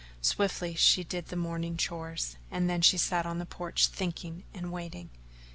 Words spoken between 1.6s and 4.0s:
chores and then she sat on the porch